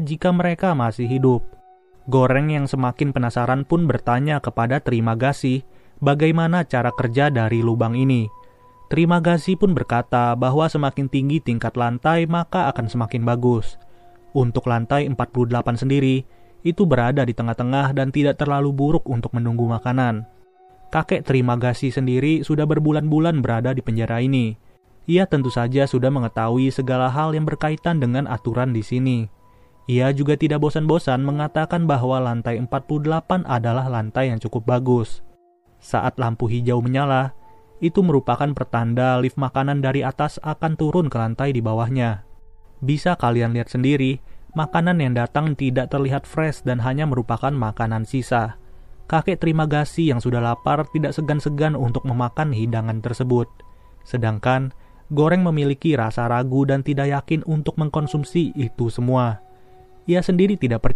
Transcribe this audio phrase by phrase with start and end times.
[0.00, 1.42] jika mereka masih hidup.
[2.06, 5.66] Goreng yang semakin penasaran pun bertanya kepada Terima Kasih
[5.98, 8.30] bagaimana cara kerja dari lubang ini.
[8.86, 13.74] Terima Kasih pun berkata bahwa semakin tinggi tingkat lantai maka akan semakin bagus.
[14.30, 16.22] Untuk lantai 48 sendiri,
[16.62, 20.26] itu berada di tengah-tengah dan tidak terlalu buruk untuk menunggu makanan.
[20.94, 24.54] Kakek Terima Kasih sendiri sudah berbulan-bulan berada di penjara ini.
[25.10, 29.18] Ia tentu saja sudah mengetahui segala hal yang berkaitan dengan aturan di sini.
[29.86, 35.22] Ia juga tidak bosan-bosan mengatakan bahwa lantai 48 adalah lantai yang cukup bagus.
[35.78, 37.38] Saat lampu hijau menyala,
[37.78, 42.26] itu merupakan pertanda lift makanan dari atas akan turun ke lantai di bawahnya.
[42.82, 44.18] Bisa kalian lihat sendiri,
[44.58, 48.58] makanan yang datang tidak terlihat fresh dan hanya merupakan makanan sisa.
[49.06, 53.46] Kakek terima kasih yang sudah lapar tidak segan-segan untuk memakan hidangan tersebut.
[54.02, 54.74] Sedangkan,
[55.14, 59.45] Goreng memiliki rasa ragu dan tidak yakin untuk mengkonsumsi itu semua
[60.06, 60.94] ia sendiri tidak percaya